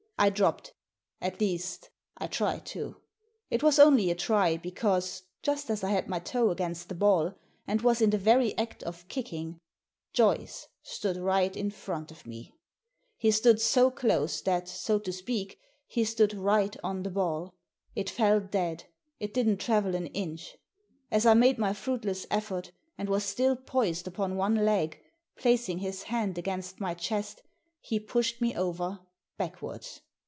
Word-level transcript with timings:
I 0.19 0.29
dropped— 0.29 0.71
^at 1.23 1.39
least, 1.39 1.89
I 2.15 2.27
tried 2.27 2.63
to. 2.67 2.97
It 3.49 3.63
was 3.63 3.79
only 3.79 4.11
a 4.11 4.13
try, 4.15 4.55
because, 4.55 5.23
just 5.41 5.71
as 5.71 5.83
I 5.83 5.89
had 5.89 6.07
my 6.07 6.19
toe 6.19 6.51
against 6.51 6.89
the 6.89 6.93
ball, 6.93 7.33
and 7.65 7.81
was 7.81 8.03
in 8.03 8.11
the 8.11 8.19
very 8.19 8.55
act 8.55 8.83
of 8.83 9.07
kicking, 9.07 9.57
Joyce 10.13 10.67
stood 10.83 11.17
right 11.17 11.57
in 11.57 11.71
front 11.71 12.11
of 12.11 12.27
met 12.27 12.35
Digitized 12.35 12.35
by 12.35 12.37
VjOOQIC 12.37 12.43
l64 12.43 12.53
THE 12.53 12.67
SEEN 12.67 12.67
AND 12.67 12.83
THE 12.83 13.17
UNSEEN 13.17 13.17
He 13.25 13.31
stood 13.31 13.61
so 13.61 13.89
close 13.89 14.41
that, 14.41 14.69
so 14.69 14.99
to 14.99 15.11
speak, 15.11 15.59
he 15.87 16.03
stood 16.03 16.33
right 16.35 16.77
on 16.83 17.01
the 17.01 17.09
balL 17.09 17.53
It 17.95 18.09
fell 18.11 18.39
dead, 18.41 18.83
it 19.19 19.33
didn't 19.33 19.57
travel 19.57 19.95
an 19.95 20.05
inch. 20.07 20.55
As 21.09 21.25
I 21.25 21.33
made 21.33 21.57
my 21.57 21.73
fruitless 21.73 22.27
effort, 22.29 22.71
and 22.95 23.09
was 23.09 23.23
still 23.23 23.55
poised 23.55 24.05
upon 24.05 24.35
one 24.37 24.57
1^, 24.57 24.93
placing 25.35 25.79
his 25.79 26.03
hand 26.03 26.37
against 26.37 26.79
my 26.79 26.93
chest, 26.93 27.41
he 27.79 27.99
pushed 27.99 28.39
me 28.39 28.55
over 28.55 28.99
backwards. 29.39 30.01